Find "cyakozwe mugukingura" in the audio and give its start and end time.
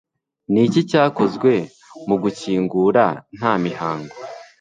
0.89-3.05